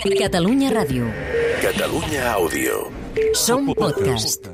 Catalunya 0.00 0.70
Ràdio. 0.72 1.04
Catalunya 1.60 2.32
Àudio. 2.32 2.88
Som 3.36 3.68
podcast. 3.76 4.48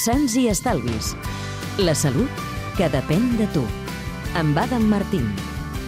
Sants 0.00 0.38
i 0.40 0.46
estalvis. 0.48 1.12
La 1.84 1.92
salut 1.92 2.32
que 2.78 2.88
depèn 2.88 3.36
de 3.36 3.44
tu. 3.52 3.66
Amb 4.40 4.56
Adam 4.56 4.88
Martín. 4.88 5.28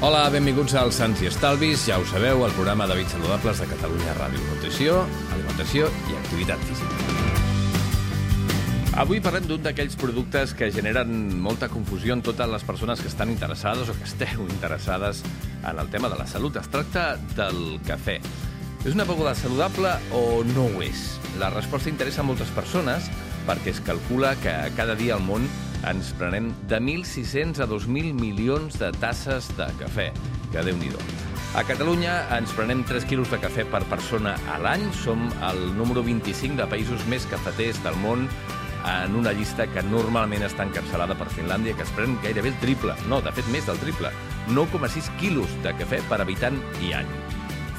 Hola, 0.05 0.27
benvinguts 0.29 0.77
al 0.77 0.93
Sants 0.93 1.23
i 1.25 1.31
Estalvis. 1.33 1.87
Ja 1.89 1.97
ho 1.97 2.05
sabeu, 2.05 2.45
el 2.45 2.53
programa 2.53 2.85
d'hàbits 2.91 3.17
saludables 3.17 3.65
de 3.65 3.71
Catalunya 3.73 4.13
Ràdio. 4.21 4.45
Nutrició, 4.51 5.07
alimentació 5.33 5.89
i 6.13 6.21
activitat 6.21 6.61
física. 6.69 7.42
Avui 8.93 9.23
parlem 9.25 9.47
d'un 9.49 9.63
d'aquells 9.65 9.95
productes 9.97 10.51
que 10.53 10.67
generen 10.69 11.39
molta 11.41 11.71
confusió 11.73 12.13
en 12.13 12.21
totes 12.21 12.51
les 12.53 12.65
persones 12.69 13.01
que 13.01 13.09
estan 13.09 13.31
interessades 13.33 13.89
o 13.89 13.95
que 13.97 14.05
esteu 14.05 14.45
interessades 14.45 15.23
en 15.65 15.79
el 15.81 15.89
tema 15.89 16.11
de 16.13 16.19
la 16.21 16.27
salut. 16.29 16.59
Es 16.61 16.69
tracta 16.69 17.17
del 17.33 17.81
cafè. 17.89 18.19
És 18.85 18.93
una 18.93 19.07
beguda 19.09 19.33
saludable 19.35 19.95
o 20.13 20.45
no 20.53 20.67
ho 20.69 20.85
és? 20.85 21.17
La 21.41 21.49
resposta 21.49 21.89
interessa 21.89 22.21
a 22.21 22.29
moltes 22.29 22.53
persones 22.53 23.09
perquè 23.49 23.73
es 23.73 23.81
calcula 23.81 24.35
que 24.45 24.53
cada 24.77 24.95
dia 24.95 25.17
al 25.17 25.25
món 25.25 25.49
ens 25.89 26.13
prenem 26.21 26.53
de 26.69 26.77
1.600 26.77 27.65
a 27.65 27.73
2.000 27.73 28.13
milions 28.13 28.77
de 28.77 28.93
tasses 29.01 29.49
de 29.57 29.73
cafè, 29.81 30.11
que 30.53 30.69
déu 30.69 30.77
nhi 30.77 30.93
A 31.57 31.65
Catalunya 31.65 32.29
ens 32.37 32.53
prenem 32.53 32.85
3 32.85 33.05
quilos 33.09 33.31
de 33.31 33.41
cafè 33.41 33.65
per 33.65 33.83
persona 33.89 34.37
a 34.53 34.59
l'any. 34.59 34.85
Som 34.93 35.33
el 35.49 35.77
número 35.77 36.03
25 36.03 36.57
de 36.57 36.69
països 36.69 37.05
més 37.09 37.25
cafeters 37.29 37.83
del 37.85 37.97
món 37.97 38.29
en 38.89 39.17
una 39.17 39.33
llista 39.33 39.67
que 39.71 39.83
normalment 39.87 40.45
està 40.47 40.67
encapçalada 40.67 41.17
per 41.19 41.31
Finlàndia, 41.33 41.77
que 41.77 41.87
es 41.87 41.93
pren 41.97 42.17
gairebé 42.25 42.53
el 42.53 42.59
triple, 42.63 42.97
no, 43.11 43.21
de 43.23 43.33
fet 43.35 43.49
més 43.55 43.67
del 43.69 43.79
triple, 43.83 44.11
9,6 44.51 45.11
quilos 45.21 45.51
de 45.63 45.75
cafè 45.79 46.03
per 46.11 46.21
habitant 46.23 46.59
i 46.83 46.93
any. 46.99 47.11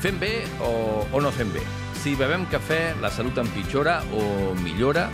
Fem 0.03 0.19
bé 0.19 0.33
o, 0.63 1.03
o 1.11 1.21
no 1.23 1.31
fem 1.31 1.51
bé? 1.55 1.63
Si 2.03 2.15
bevem 2.19 2.47
cafè, 2.51 2.95
la 2.99 3.11
salut 3.11 3.37
empitjora 3.39 4.01
o 4.15 4.23
millora? 4.59 5.07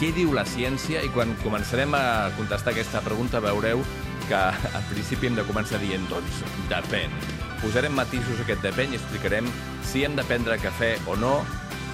Què 0.00 0.10
diu 0.12 0.34
la 0.36 0.44
ciència? 0.44 1.00
I 1.06 1.12
quan 1.14 1.32
començarem 1.44 1.94
a 1.96 2.30
contestar 2.36 2.74
aquesta 2.74 3.00
pregunta 3.04 3.40
veureu 3.40 3.84
que 4.28 4.40
al 4.76 4.86
principi 4.90 5.30
hem 5.30 5.38
de 5.40 5.46
començar 5.48 5.80
dient, 5.80 6.04
doncs, 6.12 6.42
depèn. 6.72 7.12
Posarem 7.62 7.96
matisos 7.96 8.40
a 8.40 8.44
aquest 8.44 8.64
depèn 8.66 8.92
i 8.92 9.00
explicarem 9.00 9.48
si 9.84 10.04
hem 10.04 10.16
de 10.18 10.28
prendre 10.28 10.60
cafè 10.60 10.96
o 11.08 11.16
no 11.16 11.38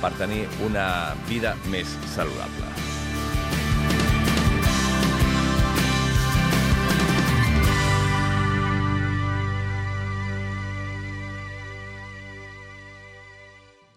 per 0.02 0.14
tenir 0.18 0.46
una 0.66 1.14
vida 1.28 1.54
més 1.70 1.98
saludable. 2.14 2.89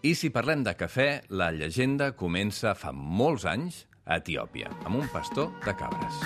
I 0.03 0.17
si 0.19 0.27
parlem 0.35 0.65
de 0.67 0.73
cafè, 0.75 1.05
la 1.39 1.45
llegenda 1.55 2.09
comença 2.19 2.73
fa 2.75 2.89
molts 2.91 3.45
anys 3.47 3.77
a 4.03 4.17
Etiòpia, 4.19 4.67
amb 4.83 4.97
un 4.99 5.07
pastor 5.13 5.53
de 5.63 5.71
cabres. 5.79 6.17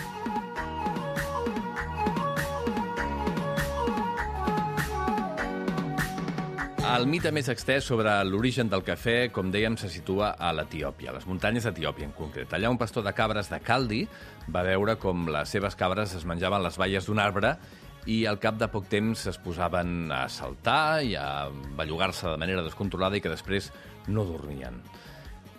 El 6.88 7.06
mite 7.06 7.30
més 7.30 7.52
extès 7.54 7.86
sobre 7.86 8.18
l'origen 8.26 8.74
del 8.74 8.82
cafè, 8.82 9.28
com 9.30 9.54
dèiem, 9.54 9.78
se 9.78 9.94
situa 9.94 10.34
a 10.42 10.50
l'Etiòpia, 10.58 11.12
a 11.12 11.20
les 11.20 11.30
muntanyes 11.30 11.70
d'Etiòpia 11.70 12.10
en 12.10 12.18
concret. 12.18 12.58
Allà 12.58 12.74
un 12.74 12.82
pastor 12.82 13.06
de 13.06 13.14
cabres 13.14 13.54
de 13.54 13.62
Caldi 13.62 14.08
va 14.50 14.66
veure 14.66 14.98
com 14.98 15.30
les 15.30 15.54
seves 15.54 15.78
cabres 15.78 16.18
es 16.18 16.26
menjaven 16.26 16.66
les 16.66 16.82
valles 16.82 17.06
d'un 17.06 17.22
arbre 17.22 17.60
i 18.08 18.24
al 18.26 18.40
cap 18.40 18.56
de 18.60 18.70
poc 18.72 18.88
temps 18.92 19.26
es 19.28 19.38
posaven 19.44 20.12
a 20.16 20.24
saltar 20.32 21.04
i 21.04 21.14
a 21.20 21.50
bellugar-se 21.78 22.32
de 22.32 22.40
manera 22.40 22.64
descontrolada 22.64 23.20
i 23.20 23.24
que 23.24 23.34
després 23.34 23.70
no 24.08 24.24
dormien. 24.28 24.80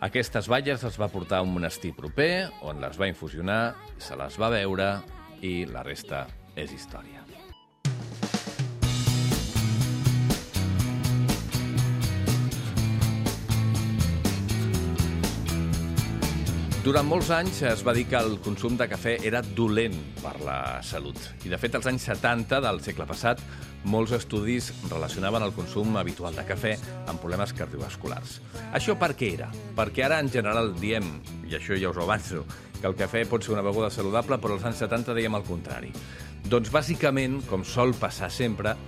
Aquestes 0.09 0.49
valles 0.49 0.85
les 0.87 0.99
va 1.01 1.11
portar 1.13 1.43
a 1.43 1.47
un 1.47 1.53
monestir 1.53 1.93
proper, 1.97 2.49
on 2.65 2.81
les 2.81 2.99
va 3.01 3.11
infusionar, 3.11 3.75
se 3.99 4.17
les 4.17 4.41
va 4.41 4.53
veure 4.55 4.93
i 5.45 5.67
la 5.69 5.85
resta 5.87 6.27
és 6.57 6.73
història. 6.73 7.28
Durant 16.89 17.05
molts 17.05 17.29
anys 17.37 17.59
es 17.69 17.83
va 17.85 17.93
dir 17.93 18.07
que 18.09 18.17
el 18.17 18.39
consum 18.41 18.79
de 18.81 18.87
cafè 18.89 19.19
era 19.29 19.43
dolent 19.45 19.93
per 20.23 20.31
la 20.41 20.79
salut. 20.81 21.19
I, 21.45 21.51
de 21.53 21.59
fet, 21.61 21.75
als 21.77 21.85
anys 21.91 22.07
70 22.09 22.63
del 22.65 22.79
segle 22.81 23.05
passat, 23.05 23.43
molts 23.93 24.15
estudis 24.17 24.71
relacionaven 24.87 25.45
el 25.45 25.53
consum 25.53 25.99
habitual 26.01 26.39
de 26.39 26.47
cafè 26.49 26.73
amb 27.11 27.21
problemes 27.21 27.53
cardiovasculars. 27.59 28.39
Això 28.79 28.97
per 28.97 29.11
què 29.21 29.29
era? 29.35 29.51
Perquè 29.77 30.07
ara, 30.07 30.23
en 30.25 30.33
general, 30.33 30.73
diem, 30.81 31.11
i 31.45 31.59
això 31.59 31.77
ja 31.77 31.93
us 31.93 32.01
ho 32.01 32.07
avanço, 32.07 32.47
que 32.79 32.89
el 32.89 32.97
cafè 32.97 33.27
pot 33.29 33.45
ser 33.45 33.53
una 33.59 33.67
beguda 33.69 33.93
saludable, 33.93 34.41
però 34.41 34.57
als 34.57 34.65
anys 34.71 34.81
70 34.87 35.19
dèiem 35.19 35.37
el 35.37 35.45
contrari. 35.45 35.93
Doncs, 36.49 36.73
bàsicament, 36.73 37.43
com 37.51 37.69
sol 37.69 37.93
passar 38.01 38.33
sempre, 38.33 38.79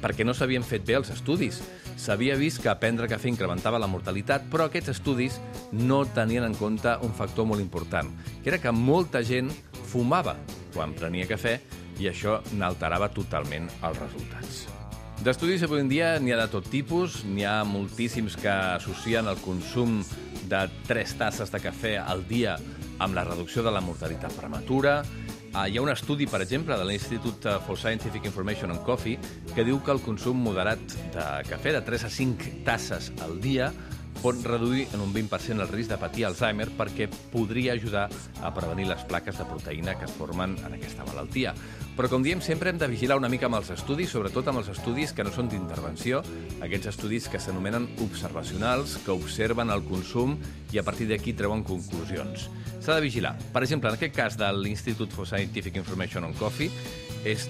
perquè 0.00 0.24
no 0.24 0.34
s'havien 0.34 0.64
fet 0.66 0.86
bé 0.86 0.96
els 0.98 1.12
estudis. 1.12 1.60
S'havia 2.00 2.38
vist 2.40 2.62
que 2.64 2.74
prendre 2.80 3.08
cafè 3.10 3.28
incrementava 3.28 3.80
la 3.80 3.90
mortalitat, 3.90 4.48
però 4.50 4.68
aquests 4.68 4.94
estudis 4.96 5.38
no 5.72 6.04
tenien 6.16 6.46
en 6.48 6.56
compte 6.56 6.96
un 7.04 7.12
factor 7.16 7.46
molt 7.46 7.60
important, 7.60 8.08
que 8.42 8.50
era 8.52 8.60
que 8.62 8.72
molta 8.72 9.22
gent 9.22 9.52
fumava 9.90 10.36
quan 10.74 10.94
prenia 10.96 11.28
cafè 11.28 11.58
i 12.00 12.08
això 12.08 12.40
n'alterava 12.56 13.10
totalment 13.12 13.68
els 13.84 13.98
resultats. 14.00 14.66
D'estudis 15.20 15.66
avui 15.66 15.82
en 15.82 15.90
dia 15.90 16.14
n'hi 16.16 16.32
ha 16.32 16.38
de 16.40 16.48
tot 16.48 16.70
tipus, 16.72 17.20
n'hi 17.28 17.44
ha 17.44 17.58
moltíssims 17.68 18.38
que 18.40 18.48
associen 18.48 19.28
el 19.28 19.36
consum 19.44 19.98
de 20.48 20.62
3 20.88 21.12
tasses 21.20 21.52
de 21.52 21.60
cafè 21.60 21.98
al 22.00 22.24
dia 22.24 22.54
amb 23.00 23.12
la 23.16 23.26
reducció 23.28 23.60
de 23.62 23.72
la 23.72 23.82
mortalitat 23.84 24.32
prematura, 24.32 25.02
Uh, 25.50 25.64
hi 25.66 25.78
ha 25.78 25.82
un 25.82 25.90
estudi, 25.90 26.28
per 26.30 26.38
exemple, 26.44 26.76
de 26.78 26.84
l'Institut 26.86 27.46
for 27.66 27.74
Scientific 27.74 28.22
Information 28.28 28.70
on 28.70 28.84
Coffee 28.86 29.18
que 29.50 29.64
diu 29.66 29.80
que 29.82 29.90
el 29.90 29.98
consum 30.04 30.38
moderat 30.46 30.94
de 31.10 31.24
cafè 31.48 31.72
de 31.74 31.80
3 31.88 32.04
a 32.06 32.10
5 32.14 32.52
tasses 32.68 33.08
al 33.26 33.40
dia 33.42 33.72
pot 34.20 34.38
reduir 34.46 34.84
en 34.94 35.02
un 35.02 35.10
20% 35.10 35.64
el 35.64 35.72
risc 35.72 35.90
de 35.90 35.98
patir 35.98 36.28
Alzheimer 36.28 36.68
perquè 36.78 37.08
podria 37.32 37.74
ajudar 37.74 38.06
a 38.44 38.52
prevenir 38.54 38.86
les 38.92 39.02
plaques 39.10 39.42
de 39.42 39.48
proteïna 39.48 39.96
que 39.98 40.06
es 40.06 40.14
formen 40.14 40.54
en 40.60 40.76
aquesta 40.76 41.06
malaltia. 41.08 41.56
Però, 41.98 42.06
com 42.12 42.22
diem, 42.22 42.38
sempre 42.44 42.70
hem 42.70 42.78
de 42.78 42.86
vigilar 42.92 43.18
una 43.18 43.32
mica 43.32 43.50
amb 43.50 43.58
els 43.58 43.72
estudis, 43.74 44.14
sobretot 44.14 44.46
amb 44.52 44.62
els 44.62 44.70
estudis 44.70 45.16
que 45.16 45.26
no 45.26 45.34
són 45.34 45.50
d'intervenció, 45.50 46.22
aquests 46.62 46.94
estudis 46.94 47.26
que 47.32 47.42
s'anomenen 47.42 47.90
observacionals, 48.06 49.00
que 49.02 49.18
observen 49.18 49.74
el 49.74 49.82
consum 49.88 50.38
i 50.70 50.78
a 50.78 50.86
partir 50.86 51.10
d'aquí 51.10 51.34
treuen 51.34 51.66
conclusions 51.66 52.46
s'ha 52.80 52.96
de 52.96 53.04
vigilar. 53.04 53.36
Per 53.54 53.62
exemple, 53.62 53.90
en 53.92 53.98
aquest 53.98 54.16
cas 54.16 54.38
de 54.40 54.48
l'Institute 54.56 55.14
for 55.14 55.28
Scientific 55.28 55.76
Information 55.80 56.24
on 56.26 56.34
Coffee, 56.38 56.72
és 57.28 57.46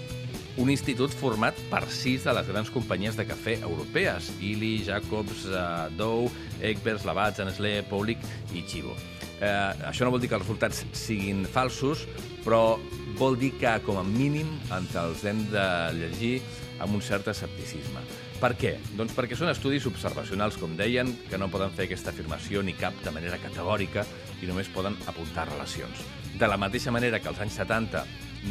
un 0.60 0.68
institut 0.68 1.14
format 1.14 1.56
per 1.70 1.84
sis 1.94 2.26
de 2.26 2.34
les 2.36 2.48
grans 2.50 2.70
companyies 2.74 3.16
de 3.16 3.24
cafè 3.28 3.60
europees, 3.62 4.32
Illy, 4.42 4.80
Jacobs, 4.84 5.46
uh, 5.46 5.86
Dow, 5.96 6.28
Egbers, 6.60 7.06
Lavazza, 7.08 7.46
Nestlé, 7.48 7.80
Paulic 7.88 8.20
i 8.52 8.66
Chivo. 8.66 8.96
Eh, 9.40 9.88
això 9.88 10.04
no 10.04 10.12
vol 10.12 10.20
dir 10.20 10.28
que 10.28 10.36
els 10.36 10.44
resultats 10.44 10.82
siguin 10.92 11.46
falsos, 11.48 12.04
però 12.44 12.76
vol 13.16 13.38
dir 13.40 13.54
que, 13.56 13.72
com 13.86 13.96
a 13.96 14.04
mínim, 14.04 14.50
ens 14.76 14.96
els 15.00 15.24
hem 15.24 15.46
de 15.48 15.69
llegir 15.96 16.34
amb 16.80 16.98
un 16.98 17.00
cert 17.04 17.30
escepticisme. 17.32 18.04
Per 18.40 18.54
què? 18.56 18.70
Doncs 18.96 19.12
perquè 19.12 19.36
són 19.36 19.50
estudis 19.52 19.84
observacionals, 19.84 20.56
com 20.56 20.72
deien, 20.78 21.10
que 21.28 21.36
no 21.36 21.50
poden 21.52 21.74
fer 21.76 21.84
aquesta 21.84 22.08
afirmació 22.14 22.62
ni 22.64 22.72
cap 22.72 22.96
de 23.04 23.12
manera 23.12 23.36
categòrica 23.42 24.06
i 24.40 24.48
només 24.48 24.70
poden 24.72 24.96
apuntar 25.10 25.44
relacions. 25.50 26.00
De 26.40 26.48
la 26.48 26.56
mateixa 26.56 26.94
manera 26.94 27.20
que 27.20 27.28
als 27.28 27.42
anys 27.44 27.58
70 27.60 28.04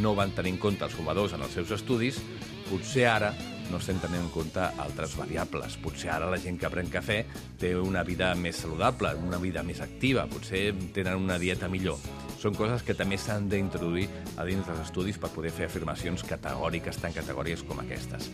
no 0.04 0.14
van 0.14 0.36
tenir 0.38 0.54
en 0.54 0.62
compte 0.62 0.86
els 0.86 0.94
fumadors 0.94 1.34
en 1.34 1.42
els 1.42 1.58
seus 1.58 1.74
estudis, 1.74 2.22
potser 2.70 3.08
ara 3.10 3.34
no 3.72 3.82
estem 3.82 3.98
tenint 4.02 4.28
en 4.28 4.32
compte 4.34 4.62
altres 4.62 5.16
variables. 5.18 5.82
Potser 5.82 6.14
ara 6.14 6.30
la 6.30 6.38
gent 6.42 6.62
que 6.62 6.70
pren 6.70 6.90
cafè 6.94 7.24
té 7.58 7.74
una 7.78 8.06
vida 8.06 8.36
més 8.38 8.62
saludable, 8.62 9.16
una 9.26 9.42
vida 9.42 9.66
més 9.66 9.82
activa, 9.82 10.30
potser 10.30 10.68
tenen 10.94 11.18
una 11.18 11.42
dieta 11.42 11.70
millor. 11.70 11.98
Són 12.40 12.56
coses 12.56 12.86
que 12.88 12.96
també 12.96 13.18
s'han 13.20 13.50
d'introduir 13.52 14.06
a 14.40 14.46
dins 14.48 14.64
dels 14.64 14.80
estudis 14.86 15.18
per 15.20 15.32
poder 15.34 15.52
fer 15.52 15.68
afirmacions 15.68 16.24
categòriques, 16.24 17.02
tan 17.04 17.12
categòriques 17.12 17.66
com 17.68 17.82
aquestes. 17.84 18.30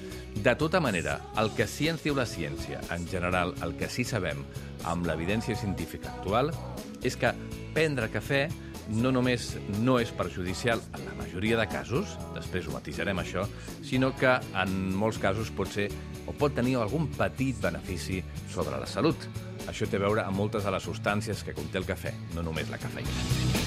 De 0.45 0.53
tota 0.59 0.81
manera, 0.83 1.17
el 1.41 1.49
que 1.57 1.65
sí 1.65 1.89
ens 1.89 2.05
diu 2.05 2.13
la 2.17 2.27
ciència, 2.29 2.83
en 2.93 3.07
general, 3.09 3.55
el 3.65 3.73
que 3.79 3.89
sí 3.89 4.05
sabem 4.05 4.43
amb 4.85 5.09
l'evidència 5.09 5.57
científica 5.57 6.13
actual, 6.13 6.53
és 7.01 7.17
que 7.17 7.33
prendre 7.73 8.11
cafè 8.13 8.45
no 8.93 9.09
només 9.09 9.55
no 9.81 9.97
és 9.97 10.13
perjudicial 10.13 10.81
en 10.93 11.05
la 11.07 11.17
majoria 11.17 11.57
de 11.57 11.65
casos, 11.65 12.13
després 12.37 12.69
ho 12.69 12.75
matisarem 12.75 13.17
això, 13.23 13.47
sinó 13.81 14.13
que 14.13 14.37
en 14.61 14.75
molts 14.93 15.17
casos 15.17 15.49
pot 15.49 15.73
ser 15.73 15.89
o 16.29 16.33
pot 16.33 16.53
tenir 16.53 16.77
algun 16.77 17.09
petit 17.17 17.57
benefici 17.61 18.21
sobre 18.53 18.77
la 18.77 18.89
salut. 18.89 19.17
Això 19.65 19.89
té 19.89 19.97
a 19.97 20.05
veure 20.05 20.25
amb 20.25 20.37
moltes 20.37 20.65
de 20.65 20.73
les 20.77 20.85
substàncies 20.85 21.41
que 21.41 21.57
conté 21.57 21.81
el 21.81 21.89
cafè, 21.89 22.13
no 22.37 22.45
només 22.45 22.69
la 22.69 22.81
cafeïna. 22.81 23.64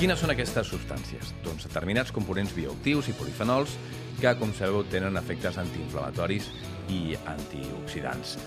Quines 0.00 0.16
són 0.16 0.30
aquestes 0.32 0.70
substàncies? 0.72 1.34
Doncs 1.44 1.66
determinats 1.66 2.08
components 2.16 2.54
bioactius 2.56 3.10
i 3.10 3.14
polifenols 3.18 3.74
que, 4.16 4.30
com 4.40 4.54
sabeu, 4.56 4.80
tenen 4.88 5.20
efectes 5.20 5.58
antiinflamatoris 5.60 6.46
i 6.88 7.18
antioxidants. 7.28 8.38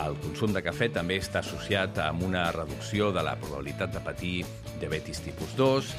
El 0.00 0.16
consum 0.22 0.56
de 0.56 0.62
cafè 0.64 0.88
també 0.94 1.18
està 1.20 1.42
associat 1.42 2.00
amb 2.06 2.24
una 2.24 2.46
reducció 2.56 3.10
de 3.12 3.26
la 3.28 3.36
probabilitat 3.42 3.92
de 3.92 4.00
patir 4.06 4.32
diabetis 4.80 5.20
tipus 5.26 5.52
2 5.58 5.92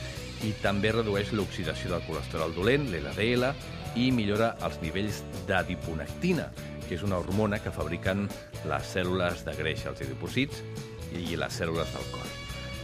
i 0.50 0.56
també 0.66 0.96
redueix 0.98 1.30
l'oxidació 1.38 1.94
del 1.94 2.08
colesterol 2.10 2.58
dolent, 2.58 2.90
l'LDL, 2.90 3.52
i 3.94 4.10
millora 4.10 4.56
els 4.66 4.82
nivells 4.82 5.22
d'adiponectina, 5.46 6.50
que 6.88 6.98
és 6.98 7.06
una 7.06 7.22
hormona 7.22 7.62
que 7.62 7.76
fabriquen 7.76 8.26
les 8.66 8.96
cèl·lules 8.98 9.46
de 9.46 9.62
greix, 9.62 9.86
els 9.86 10.08
adipocits, 10.08 10.66
i 11.14 11.38
les 11.38 11.62
cèl·lules 11.62 11.94
del 11.94 12.10
cor. 12.16 12.43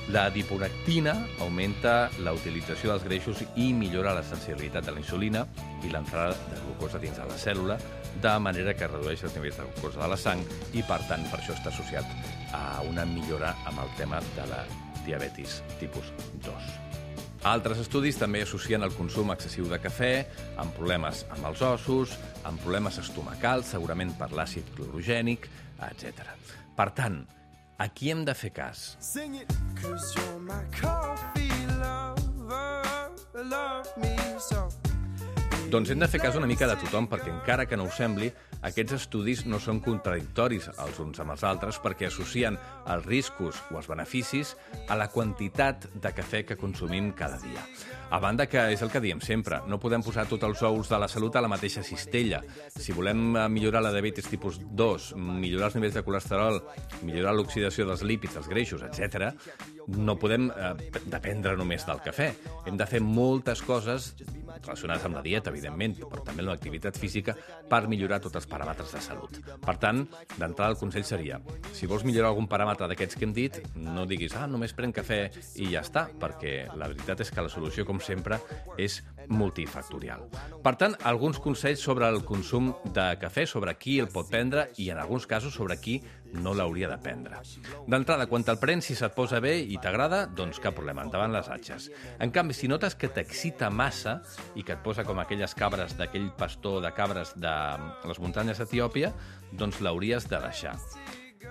La 0.09 0.31
diponectina 0.33 1.11
augmenta 1.37 2.09
la 2.25 2.31
utilització 2.33 2.89
dels 2.89 3.03
greixos 3.05 3.43
i 3.61 3.67
millora 3.77 4.15
la 4.17 4.23
sensibilitat 4.25 4.87
de 4.87 4.95
la 4.95 5.03
insulina 5.03 5.43
i 5.85 5.91
l'entrada 5.93 6.33
de 6.49 6.57
glucosa 6.63 6.97
dins 7.03 7.19
de 7.19 7.27
la 7.29 7.37
cèl·lula, 7.37 7.77
de 8.23 8.33
manera 8.41 8.73
que 8.73 8.89
redueix 8.89 9.21
els 9.27 9.37
nivells 9.37 9.61
de 9.61 9.67
glucosa 9.67 10.01
de 10.01 10.09
la 10.09 10.17
sang 10.17 10.41
i, 10.73 10.81
per 10.81 10.97
tant, 11.05 11.29
per 11.29 11.37
això 11.37 11.53
està 11.53 11.69
associat 11.69 12.09
a 12.57 12.81
una 12.89 13.05
millora 13.05 13.53
amb 13.69 13.85
el 13.85 13.93
tema 14.01 14.17
de 14.33 14.49
la 14.49 14.63
diabetis 15.05 15.61
tipus 15.77 16.09
2. 16.41 16.75
Altres 17.53 17.85
estudis 17.85 18.17
també 18.17 18.41
associen 18.41 18.81
el 18.81 18.97
consum 18.97 19.29
excessiu 19.37 19.69
de 19.69 19.77
cafè 19.77 20.13
amb 20.57 20.73
problemes 20.73 21.27
amb 21.37 21.53
els 21.53 21.61
ossos, 21.61 22.17
amb 22.49 22.57
problemes 22.65 22.97
estomacals, 22.97 23.75
segurament 23.77 24.17
per 24.17 24.33
l'àcid 24.33 24.73
clorogènic, 24.73 25.45
etc. 25.85 26.33
Per 26.73 26.95
tant, 26.97 27.21
a 27.79 27.87
qui 27.87 28.11
hem 28.11 28.25
de 28.27 28.33
fer 28.35 28.51
cas? 28.51 28.97
Sing 28.99 29.35
it, 29.35 29.47
cause 29.81 30.13
you're 30.15 30.39
my 30.39 30.63
coffee 30.75 31.49
lover, 31.79 33.11
love 33.33 33.87
me 33.97 34.15
so. 34.39 34.68
Doncs 35.69 35.91
hem 35.93 35.99
de 36.01 36.07
fer 36.09 36.17
cas 36.17 36.33
una 36.33 36.47
mica 36.49 36.65
de 36.65 36.73
tothom, 36.81 37.05
perquè 37.05 37.29
encara 37.29 37.67
que 37.69 37.77
no 37.77 37.83
ho 37.85 37.91
sembli, 37.93 38.31
aquests 38.65 38.95
estudis 38.95 39.43
no 39.45 39.59
són 39.61 39.77
contradictoris 39.85 40.65
els 40.71 40.97
uns 41.03 41.21
amb 41.21 41.35
els 41.35 41.43
altres 41.45 41.77
perquè 41.83 42.07
associen 42.07 42.57
els 42.89 43.05
riscos 43.05 43.59
o 43.69 43.77
els 43.77 43.89
beneficis 43.91 44.55
a 44.89 44.97
la 44.97 45.11
quantitat 45.13 45.85
de 45.93 46.11
cafè 46.17 46.41
que 46.47 46.57
consumim 46.57 47.11
cada 47.13 47.37
dia. 47.43 47.61
A 48.09 48.17
banda 48.17 48.47
que 48.49 48.63
és 48.73 48.81
el 48.81 48.89
que 48.89 49.01
diem 49.03 49.21
sempre, 49.21 49.59
no 49.69 49.77
podem 49.77 50.01
posar 50.01 50.25
tots 50.25 50.47
els 50.47 50.63
ous 50.65 50.89
de 50.89 50.97
la 50.97 51.11
salut 51.11 51.37
a 51.37 51.45
la 51.45 51.51
mateixa 51.53 51.85
cistella. 51.85 52.41
Si 52.73 52.95
volem 52.97 53.37
millorar 53.53 53.83
la 53.85 53.93
diabetes 53.93 54.25
tipus 54.31 54.57
2, 54.57 55.11
millorar 55.21 55.69
els 55.69 55.77
nivells 55.77 55.99
de 55.99 56.05
colesterol, 56.07 56.57
millorar 57.05 57.35
l'oxidació 57.37 57.85
dels 57.85 58.01
lípids, 58.01 58.41
els 58.41 58.49
greixos, 58.49 58.87
etc, 58.89 59.29
no 60.01 60.17
podem 60.17 60.49
eh, 60.49 60.73
dependre 61.05 61.53
només 61.61 61.85
del 61.85 62.01
cafè. 62.01 62.31
Hem 62.65 62.81
de 62.81 62.89
fer 62.89 63.05
moltes 63.05 63.61
coses 63.61 64.15
relacionades 64.65 65.05
amb 65.07 65.17
la 65.17 65.23
dieta, 65.25 65.53
evidentment, 65.53 65.95
però 66.09 66.23
també 66.25 66.43
amb 66.43 66.53
l'activitat 66.53 66.97
física, 66.99 67.35
per 67.69 67.81
millorar 67.91 68.19
tots 68.23 68.39
els 68.39 68.47
paràmetres 68.49 68.93
de 68.95 69.01
salut. 69.03 69.39
Per 69.65 69.75
tant, 69.81 70.03
d'entrada 70.37 70.73
el 70.73 70.79
consell 70.79 71.05
seria, 71.07 71.39
si 71.73 71.89
vols 71.89 72.05
millorar 72.07 72.33
algun 72.33 72.49
paràmetre 72.51 72.89
d'aquests 72.91 73.19
que 73.19 73.27
hem 73.27 73.35
dit, 73.35 73.61
no 73.75 74.05
diguis, 74.09 74.35
ah, 74.35 74.47
només 74.47 74.75
prenc 74.75 74.99
cafè 74.99 75.21
i 75.61 75.71
ja 75.73 75.83
està, 75.85 76.07
perquè 76.19 76.55
la 76.75 76.89
veritat 76.91 77.25
és 77.25 77.31
que 77.31 77.45
la 77.45 77.51
solució, 77.51 77.85
com 77.87 78.01
sempre, 78.03 78.39
és 78.77 79.01
multifactorial. 79.29 80.25
Per 80.63 80.75
tant, 80.81 80.95
alguns 81.07 81.39
consells 81.41 81.81
sobre 81.81 82.09
el 82.09 82.23
consum 82.27 82.73
de 82.93 83.05
cafè, 83.21 83.45
sobre 83.47 83.75
qui 83.79 83.99
el 84.01 84.09
pot 84.11 84.29
prendre 84.29 84.67
i, 84.77 84.89
en 84.89 84.99
alguns 85.01 85.27
casos, 85.29 85.53
sobre 85.55 85.77
qui 85.79 85.99
no 86.33 86.53
l'hauria 86.53 86.89
de 86.89 86.97
prendre. 87.01 87.39
D'entrada, 87.89 88.27
quan 88.29 88.45
te'l 88.45 88.59
prens, 88.61 88.85
si 88.85 88.97
se't 88.97 89.15
posa 89.15 89.39
bé 89.41 89.55
i 89.61 89.79
t'agrada, 89.81 90.25
doncs 90.27 90.61
cap 90.61 90.75
problema, 90.77 91.05
endavant 91.05 91.33
les 91.33 91.49
atxes. 91.49 91.89
En 92.19 92.33
canvi, 92.35 92.57
si 92.57 92.69
notes 92.69 92.97
que 92.99 93.09
t'excita 93.13 93.71
massa 93.73 94.19
i 94.55 94.65
que 94.65 94.75
et 94.77 94.83
posa 94.85 95.05
com 95.07 95.21
aquelles 95.21 95.55
cabres 95.57 95.97
d'aquell 95.97 96.29
pastor 96.37 96.83
de 96.85 96.93
cabres 96.97 97.33
de 97.37 97.55
les 98.09 98.21
muntanyes 98.21 98.61
d'Etiòpia, 98.61 99.13
doncs 99.53 99.81
l'hauries 99.81 100.29
de 100.29 100.43
deixar. 100.45 100.75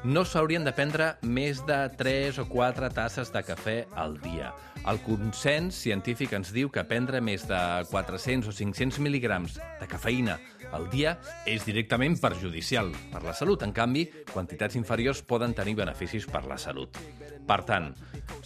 No 0.05 0.23
s'haurien 0.25 0.63
de 0.63 0.73
prendre 0.77 1.09
més 1.27 1.59
de 1.67 1.77
3 1.99 2.39
o 2.43 2.45
4 2.51 2.91
tasses 2.95 3.33
de 3.35 3.43
cafè 3.43 3.79
al 3.99 4.15
dia. 4.23 4.53
El 4.89 5.01
consens 5.03 5.81
científic 5.83 6.33
ens 6.39 6.53
diu 6.55 6.71
que 6.71 6.85
prendre 6.87 7.21
més 7.25 7.47
de 7.49 7.59
400 7.91 8.47
o 8.47 8.55
500 8.55 9.01
mil·lígrams 9.03 9.59
de 9.59 9.89
cafeïna 9.91 10.39
al 10.77 10.87
dia 10.93 11.17
és 11.49 11.65
directament 11.67 12.19
perjudicial 12.21 12.93
per 13.13 13.25
la 13.25 13.35
salut. 13.35 13.65
En 13.67 13.73
canvi, 13.75 14.05
quantitats 14.33 14.79
inferiors 14.79 15.25
poden 15.27 15.57
tenir 15.57 15.75
beneficis 15.81 16.29
per 16.31 16.45
la 16.47 16.61
salut. 16.61 17.01
Per 17.49 17.63
tant, 17.65 17.89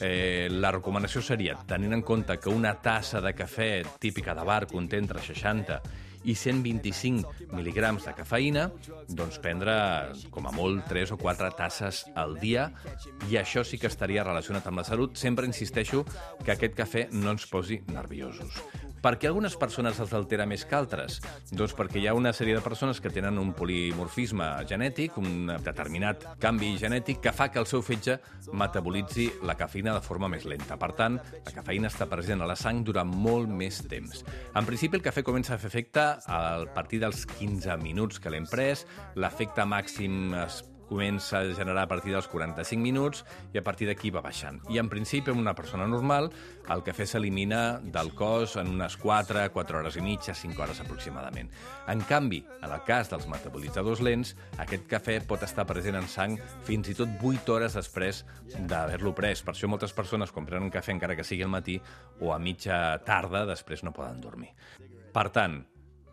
eh, 0.00 0.48
la 0.50 0.70
recomanació 0.72 1.20
seria, 1.20 1.58
tenint 1.66 1.92
en 1.98 2.02
compte 2.06 2.38
que 2.38 2.48
una 2.48 2.76
tassa 2.80 3.20
de 3.20 3.34
cafè 3.34 3.70
típica 3.98 4.34
de 4.34 4.46
bar 4.46 4.66
conté 4.70 5.02
entre 5.02 5.20
60 5.20 5.82
i 6.24 6.34
125 6.34 7.50
mil·ligrams 7.56 8.06
de 8.06 8.14
cafeïna, 8.16 8.68
doncs 9.08 9.40
prendre 9.42 9.74
com 10.34 10.46
a 10.46 10.54
molt 10.54 10.86
3 10.90 11.14
o 11.16 11.20
4 11.20 11.52
tasses 11.58 12.04
al 12.14 12.38
dia 12.42 12.68
i 13.30 13.38
això 13.40 13.64
sí 13.66 13.80
que 13.80 13.90
estaria 13.90 14.24
relacionat 14.26 14.66
amb 14.68 14.82
la 14.82 14.86
salut. 14.88 15.18
Sempre 15.18 15.48
insisteixo 15.48 16.04
que 16.44 16.54
aquest 16.54 16.78
cafè 16.78 17.08
no 17.12 17.34
ens 17.34 17.48
posi 17.50 17.82
nerviosos. 17.92 18.62
Per 19.02 19.16
què 19.18 19.26
algunes 19.26 19.56
persones 19.58 19.98
els 19.98 20.12
altera 20.14 20.44
més 20.46 20.62
que 20.62 20.76
altres? 20.78 21.16
Doncs 21.50 21.72
perquè 21.74 21.98
hi 21.98 22.04
ha 22.06 22.14
una 22.14 22.30
sèrie 22.36 22.54
de 22.54 22.62
persones 22.62 23.00
que 23.02 23.10
tenen 23.10 23.40
un 23.40 23.50
polimorfisme 23.58 24.46
genètic, 24.70 25.16
un 25.18 25.50
determinat 25.64 26.28
canvi 26.42 26.76
genètic 26.78 27.18
que 27.24 27.32
fa 27.34 27.48
que 27.50 27.58
el 27.58 27.66
seu 27.66 27.82
fetge 27.82 28.20
metabolitzi 28.54 29.26
la 29.48 29.56
cafeïna 29.58 29.96
de 29.98 30.06
forma 30.06 30.30
més 30.30 30.46
lenta. 30.46 30.78
Per 30.78 30.92
tant, 30.94 31.18
la 31.18 31.54
cafeïna 31.56 31.90
està 31.90 32.06
present 32.06 32.46
a 32.46 32.50
la 32.52 32.54
sang 32.54 32.84
durant 32.86 33.10
molt 33.10 33.50
més 33.50 33.82
temps. 33.90 34.22
En 34.54 34.70
principi, 34.70 35.00
el 35.00 35.06
cafè 35.08 35.26
comença 35.26 35.56
a 35.56 35.58
fer 35.58 35.72
efecte 35.72 36.06
a 36.22 36.42
partir 36.70 37.02
dels 37.02 37.26
15 37.40 37.80
minuts 37.82 38.22
que 38.22 38.30
l'hem 38.30 38.46
pres, 38.46 38.86
l'efecte 39.18 39.66
màxim 39.66 40.36
es 40.46 40.62
comença 40.92 41.40
a 41.40 41.54
generar 41.56 41.86
a 41.86 41.88
partir 41.88 42.12
dels 42.12 42.28
45 42.28 42.82
minuts 42.82 43.24
i 43.54 43.60
a 43.60 43.64
partir 43.64 43.88
d'aquí 43.88 44.12
va 44.12 44.20
baixant. 44.24 44.60
I 44.68 44.78
en 44.82 44.90
principi, 44.92 45.32
en 45.32 45.40
una 45.40 45.54
persona 45.56 45.86
normal, 45.88 46.28
el 46.72 46.84
cafè 46.84 47.06
s'elimina 47.08 47.80
del 47.82 48.12
cos 48.18 48.58
en 48.60 48.74
unes 48.74 48.98
4, 49.00 49.46
4 49.54 49.80
hores 49.80 49.96
i 49.96 50.04
mitja, 50.04 50.36
5 50.36 50.62
hores 50.62 50.82
aproximadament. 50.84 51.50
En 51.88 52.04
canvi, 52.08 52.42
en 52.60 52.68
el 52.68 52.84
cas 52.86 53.10
dels 53.12 53.26
metabolitzadors 53.30 54.04
lents, 54.04 54.34
aquest 54.62 54.86
cafè 54.90 55.18
pot 55.28 55.42
estar 55.46 55.66
present 55.68 55.96
en 55.98 56.08
sang 56.10 56.36
fins 56.68 56.92
i 56.92 56.96
tot 56.98 57.16
8 57.18 57.56
hores 57.56 57.78
després 57.78 58.24
d'haver-lo 58.52 59.14
pres. 59.16 59.42
Per 59.42 59.56
això 59.56 59.70
moltes 59.70 59.96
persones, 59.96 60.32
quan 60.32 60.48
prenen 60.48 60.72
cafè, 60.72 60.92
encara 60.92 61.16
que 61.16 61.26
sigui 61.26 61.46
al 61.46 61.52
matí 61.54 61.78
o 62.20 62.34
a 62.34 62.40
mitja 62.42 62.98
tarda, 63.06 63.46
després 63.48 63.82
no 63.86 63.96
poden 63.96 64.20
dormir. 64.20 64.52
Per 65.12 65.28
tant, 65.32 65.62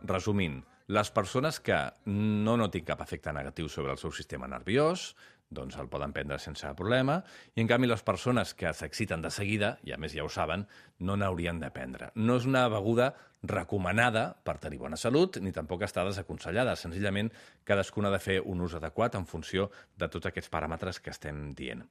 resumint, 0.07 0.61
les 0.89 1.11
persones 1.13 1.59
que 1.61 1.77
no 2.09 2.55
notin 2.57 2.85
cap 2.87 3.03
efecte 3.05 3.33
negatiu 3.35 3.69
sobre 3.69 3.93
el 3.93 3.99
seu 4.01 4.09
sistema 4.09 4.47
nerviós, 4.49 5.13
doncs 5.49 5.77
el 5.81 5.89
poden 5.89 6.13
prendre 6.13 6.37
sense 6.41 6.69
problema, 6.77 7.19
i 7.57 7.61
en 7.61 7.69
canvi 7.69 7.89
les 7.89 8.01
persones 8.05 8.53
que 8.57 8.69
s'exciten 8.73 9.21
de 9.21 9.31
seguida, 9.33 9.75
i 9.85 9.93
a 9.93 9.97
més 10.01 10.13
ja 10.17 10.25
ho 10.25 10.29
saben, 10.33 10.65
no 11.05 11.17
n'haurien 11.17 11.59
de 11.61 11.69
prendre. 11.73 12.11
No 12.15 12.37
és 12.37 12.45
una 12.49 12.67
beguda 12.69 13.11
recomanada 13.41 14.23
per 14.45 14.57
tenir 14.61 14.79
bona 14.81 14.97
salut, 14.99 15.37
ni 15.41 15.53
tampoc 15.55 15.85
està 15.85 16.03
desaconsellada. 16.05 16.75
Senzillament, 16.77 17.31
cadascuna 17.65 18.09
ha 18.09 18.15
de 18.15 18.21
fer 18.21 18.39
un 18.41 18.61
ús 18.65 18.75
adequat 18.77 19.17
en 19.17 19.25
funció 19.29 19.69
de 19.97 20.09
tots 20.09 20.29
aquests 20.29 20.51
paràmetres 20.53 21.01
que 21.01 21.13
estem 21.13 21.51
dient. 21.57 21.85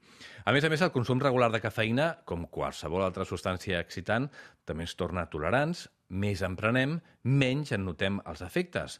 A 0.44 0.54
més 0.54 0.66
a 0.66 0.70
més, 0.70 0.82
el 0.82 0.94
consum 0.94 1.22
regular 1.22 1.50
de 1.54 1.62
cafeïna, 1.62 2.16
com 2.26 2.46
qualsevol 2.46 3.06
altra 3.06 3.26
substància 3.26 3.82
excitant, 3.82 4.28
també 4.66 4.86
ens 4.86 4.98
torna 4.98 5.26
tolerants, 5.30 5.88
més 6.08 6.42
en 6.42 6.56
prenem, 6.56 6.98
menys 7.22 7.72
en 7.76 7.84
notem 7.84 8.20
els 8.26 8.42
efectes. 8.44 8.98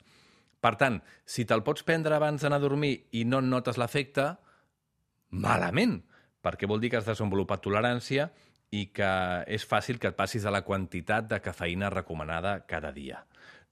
Per 0.60 0.74
tant, 0.76 0.98
si 1.24 1.46
te'l 1.46 1.62
pots 1.66 1.84
prendre 1.86 2.16
abans 2.16 2.42
d'anar 2.42 2.58
a 2.58 2.64
dormir 2.64 2.92
i 3.14 3.24
no 3.24 3.40
notes 3.44 3.78
l'efecte, 3.78 4.32
malament, 5.30 6.00
perquè 6.42 6.68
vol 6.68 6.80
dir 6.82 6.90
que 6.92 7.00
has 7.00 7.08
desenvolupat 7.08 7.62
tolerància 7.64 8.28
i 8.74 8.88
que 8.92 9.10
és 9.48 9.64
fàcil 9.64 10.00
que 10.00 10.10
et 10.10 10.18
passis 10.18 10.44
a 10.44 10.52
la 10.52 10.64
quantitat 10.66 11.28
de 11.30 11.40
cafeïna 11.40 11.92
recomanada 11.94 12.60
cada 12.66 12.92
dia. 12.92 13.22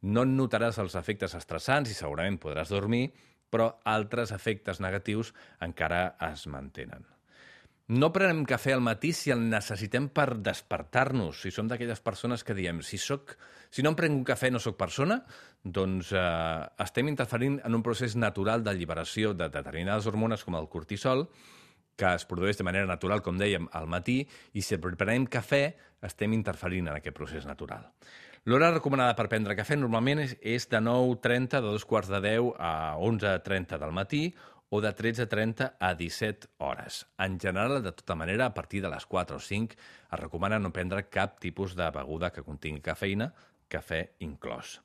No 0.02 0.25
notaràs 0.28 0.78
els 0.78 0.95
efectes 0.97 1.35
estressants 1.35 1.90
i 1.90 1.99
segurament 1.99 2.38
podràs 2.40 2.73
dormir, 2.73 3.11
però 3.50 3.76
altres 3.85 4.33
efectes 4.33 4.81
negatius 4.81 5.33
encara 5.64 6.16
es 6.31 6.47
mantenen. 6.47 7.16
No 7.87 8.09
prenem 8.11 8.40
cafè 8.43 8.73
al 8.75 8.81
matí 8.83 9.12
si 9.14 9.31
el 9.31 9.45
necessitem 9.47 10.09
per 10.11 10.40
despertar-nos. 10.43 11.45
Si 11.45 11.52
som 11.55 11.69
d'aquelles 11.71 12.00
persones 12.02 12.43
que 12.43 12.57
diem 12.59 12.81
si, 12.83 12.99
soc, 12.99 13.37
si 13.71 13.85
no 13.87 13.93
em 13.93 13.99
prenc 13.99 14.16
un 14.16 14.25
cafè 14.26 14.50
no 14.50 14.59
sóc 14.59 14.75
persona, 14.81 15.21
doncs 15.62 16.11
eh, 16.11 16.64
estem 16.83 17.07
interferint 17.12 17.61
en 17.62 17.78
un 17.78 17.85
procés 17.87 18.16
natural 18.19 18.66
d'alliberació 18.66 19.37
de 19.38 19.47
determinades 19.55 20.11
hormones 20.11 20.43
com 20.43 20.59
el 20.59 20.66
cortisol, 20.73 21.28
que 21.97 22.11
es 22.11 22.26
produeix 22.26 22.59
de 22.59 22.66
manera 22.66 22.90
natural, 22.90 23.23
com 23.23 23.38
dèiem, 23.38 23.71
al 23.73 23.87
matí, 23.87 24.19
i 24.59 24.66
si 24.66 24.83
preparem 24.83 25.31
cafè 25.31 25.62
estem 26.11 26.35
interferint 26.35 26.90
en 26.90 26.99
aquest 26.99 27.14
procés 27.14 27.47
natural. 27.47 27.87
L'hora 28.47 28.69
recomanada 28.71 29.14
per 29.19 29.28
prendre 29.31 29.57
cafè 29.59 29.78
normalment 29.78 30.21
és, 30.23 30.37
és 30.43 30.69
de 30.71 30.83
9.30, 30.83 31.62
de 31.62 31.71
dos 31.71 31.87
quarts 31.87 32.11
de 32.11 32.21
10 32.23 32.52
a 32.59 32.75
11.30 32.99 33.78
del 33.78 33.95
matí, 33.95 34.26
o 34.69 34.81
de 34.81 34.95
13.30 34.95 35.75
a 35.79 35.95
17 35.95 36.49
hores. 36.59 37.07
En 37.19 37.39
general, 37.41 37.83
de 37.83 37.93
tota 37.93 38.15
manera, 38.15 38.47
a 38.47 38.55
partir 38.55 38.83
de 38.83 38.91
les 38.91 39.07
4 39.07 39.37
o 39.37 39.41
5 39.41 39.77
es 39.77 40.21
recomana 40.21 40.59
no 40.59 40.73
prendre 40.73 41.09
cap 41.09 41.39
tipus 41.41 41.77
de 41.77 41.91
beguda 41.91 42.33
que 42.33 42.47
contingui 42.47 42.83
cafeïna, 42.83 43.33
cafè 43.69 44.03
inclòs. 44.27 44.81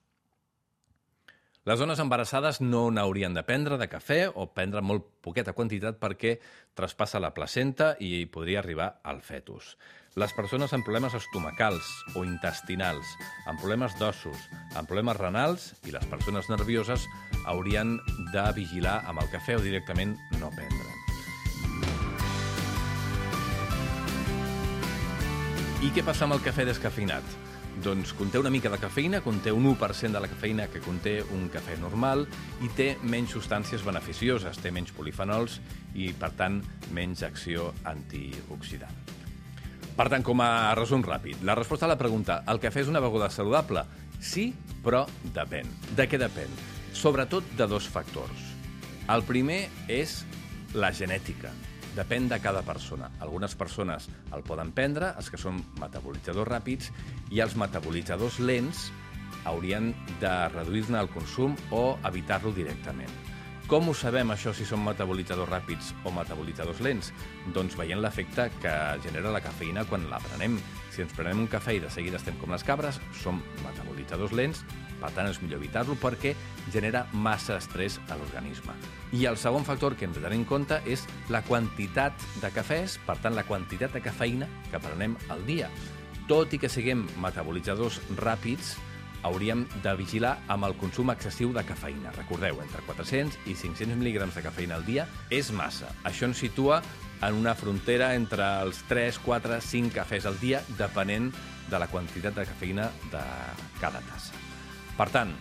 Les 1.70 1.78
dones 1.78 2.00
embarassades 2.02 2.58
no 2.62 2.88
n'haurien 2.90 3.36
de 3.38 3.44
prendre 3.46 3.76
de 3.78 3.86
cafè 3.86 4.24
o 4.34 4.48
prendre 4.50 4.82
molt 4.82 5.06
poqueta 5.22 5.54
quantitat 5.54 6.00
perquè 6.02 6.40
traspassa 6.74 7.22
la 7.22 7.36
placenta 7.36 7.92
i 8.02 8.26
podria 8.26 8.64
arribar 8.64 8.88
al 9.06 9.22
fetus. 9.22 9.76
Les 10.18 10.34
persones 10.34 10.74
amb 10.74 10.84
problemes 10.84 11.14
estomacals 11.14 11.86
o 12.18 12.26
intestinals, 12.26 13.14
amb 13.46 13.62
problemes 13.62 13.94
d'ossos, 14.00 14.42
amb 14.74 14.90
problemes 14.90 15.22
renals 15.22 15.70
i 15.86 15.94
les 15.94 16.10
persones 16.10 16.50
nervioses 16.50 17.06
haurien 17.46 17.98
de 18.34 18.48
vigilar 18.56 19.02
amb 19.10 19.22
el 19.24 19.30
cafè 19.34 19.58
o 19.58 19.64
directament 19.64 20.18
no 20.40 20.52
prendre. 20.56 20.90
I 25.82 25.90
què 25.90 26.04
passa 26.06 26.28
amb 26.28 26.36
el 26.36 26.44
cafè 26.46 26.62
descafeinat? 26.68 27.26
Doncs 27.82 28.12
conté 28.14 28.38
una 28.38 28.52
mica 28.54 28.70
de 28.70 28.78
cafeïna, 28.78 29.24
conté 29.26 29.50
un 29.56 29.66
1% 29.66 30.14
de 30.14 30.20
la 30.22 30.30
cafeïna 30.30 30.68
que 30.70 30.82
conté 30.84 31.16
un 31.34 31.48
cafè 31.50 31.78
normal 31.82 32.28
i 32.62 32.70
té 32.78 32.92
menys 33.02 33.34
substàncies 33.34 33.82
beneficioses, 33.88 34.60
té 34.62 34.70
menys 34.70 34.94
polifenols 34.94 35.58
i, 35.96 36.12
per 36.14 36.34
tant, 36.38 36.60
menys 36.94 37.24
acció 37.26 37.72
antioxidant. 37.90 39.00
Per 39.98 40.08
tant, 40.14 40.22
com 40.24 40.44
a 40.46 40.76
resum 40.78 41.02
ràpid, 41.02 41.42
la 41.48 41.58
resposta 41.58 41.88
a 41.88 41.92
la 41.92 41.98
pregunta 41.98 42.44
el 42.52 42.62
cafè 42.62 42.84
és 42.86 42.92
una 42.92 43.02
beguda 43.02 43.32
saludable? 43.34 43.84
Sí, 44.22 44.52
però 44.86 45.08
depèn. 45.34 45.74
De 45.98 46.06
què 46.06 46.22
depèn? 46.22 46.71
Sobretot 46.94 47.44
de 47.58 47.68
dos 47.68 47.88
factors. 47.88 48.48
El 49.10 49.24
primer 49.28 49.66
és 49.92 50.22
la 50.78 50.92
genètica 50.96 51.52
depèn 51.96 52.30
de 52.32 52.40
cada 52.40 52.62
persona. 52.64 53.10
Algunes 53.20 53.56
persones 53.60 54.08
el 54.36 54.44
poden 54.48 54.72
prendre, 54.76 55.12
els 55.18 55.30
que 55.32 55.40
són 55.40 55.60
metabolitzadors 55.82 56.48
ràpids, 56.48 56.92
i 57.32 57.42
els 57.44 57.58
metabolitzadors 57.60 58.40
lents 58.40 58.90
haurien 59.48 59.92
de 60.22 60.32
reduir-ne 60.54 61.00
el 61.02 61.10
consum 61.12 61.56
o 61.72 61.98
evitar-lo 62.08 62.54
directament. 62.56 63.12
Com 63.72 63.88
ho 63.88 63.94
sabem, 63.96 64.34
això, 64.34 64.52
si 64.52 64.66
són 64.68 64.82
metabolitzadors 64.84 65.48
ràpids 65.48 65.94
o 66.04 66.12
metabolitzadors 66.12 66.82
lents? 66.84 67.14
Doncs 67.56 67.78
veient 67.80 68.02
l'efecte 68.04 68.50
que 68.60 68.74
genera 69.06 69.32
la 69.32 69.40
cafeïna 69.44 69.86
quan 69.88 70.10
la 70.12 70.20
prenem. 70.20 70.58
Si 70.92 71.06
ens 71.06 71.16
prenem 71.16 71.46
un 71.46 71.48
cafè 71.48 71.78
i 71.78 71.84
de 71.84 71.92
seguida 71.94 72.20
estem 72.20 72.36
com 72.42 72.52
les 72.52 72.66
cabres, 72.68 73.00
som 73.22 73.40
metabolitzadors 73.64 74.36
lents, 74.36 74.66
per 75.02 75.12
tant, 75.16 75.30
és 75.30 75.42
millor 75.42 75.60
evitar-lo 75.60 75.98
perquè 76.00 76.36
genera 76.74 77.08
massa 77.14 77.58
estrès 77.58 77.98
a 78.10 78.20
l'organisme. 78.20 78.76
I 79.18 79.26
el 79.30 79.40
segon 79.42 79.66
factor 79.68 79.98
que 79.98 80.06
hem 80.08 80.14
de 80.16 80.24
tenir 80.24 80.40
en 80.42 80.46
compte 80.48 80.78
és 80.86 81.08
la 81.34 81.44
quantitat 81.48 82.14
de 82.44 82.54
cafès, 82.54 83.00
per 83.08 83.18
tant, 83.24 83.36
la 83.36 83.48
quantitat 83.48 83.98
de 83.98 84.04
cafeïna 84.06 84.48
que 84.70 84.80
prenem 84.80 85.18
al 85.34 85.44
dia. 85.50 85.72
Tot 86.30 86.54
i 86.54 86.62
que 86.62 86.70
siguem 86.72 87.04
metabolitzadors 87.20 88.00
ràpids, 88.22 88.78
hauríem 89.24 89.66
de 89.84 89.94
vigilar 89.98 90.36
amb 90.50 90.66
el 90.66 90.76
consum 90.80 91.12
excessiu 91.14 91.52
de 91.54 91.64
cafeïna. 91.66 92.14
Recordeu, 92.16 92.62
entre 92.64 92.82
400 92.88 93.38
i 93.46 93.56
500 93.56 93.98
mil·lígrams 93.98 94.38
de 94.38 94.46
cafeïna 94.46 94.80
al 94.80 94.86
dia 94.88 95.08
és 95.30 95.52
massa. 95.54 95.92
Això 96.08 96.30
ens 96.30 96.42
situa 96.42 96.82
en 97.22 97.38
una 97.38 97.54
frontera 97.56 98.14
entre 98.18 98.48
els 98.66 98.82
3, 98.90 99.22
4, 99.26 99.60
5 99.62 99.94
cafès 99.98 100.26
al 100.26 100.40
dia, 100.42 100.64
depenent 100.78 101.30
de 101.70 101.80
la 101.80 101.90
quantitat 101.92 102.36
de 102.38 102.48
cafeïna 102.50 102.90
de 103.12 103.26
cada 103.80 104.02
tassa. 104.10 104.51
Per 104.98 105.08
tant, 105.10 105.34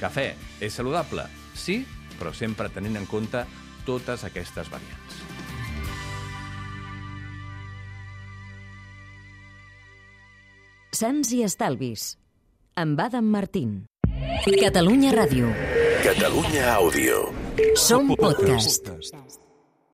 cafè 0.00 0.30
és 0.60 0.74
saludable? 0.74 1.26
Sí, 1.54 1.80
però 2.18 2.32
sempre 2.34 2.68
tenint 2.72 2.96
en 3.00 3.06
compte 3.10 3.44
totes 3.86 4.24
aquestes 4.26 4.70
variants. 4.72 5.22
Sants 10.96 11.32
i 11.36 11.42
Estalvis, 11.44 12.14
amb 12.80 13.00
Adam 13.04 13.26
Martín. 13.28 13.82
Catalunya 14.46 15.12
Ràdio. 15.12 15.50
Catalunya 16.06 16.70
Àudio. 16.76 17.26
Som 17.76 18.14
podcast. 18.16 18.88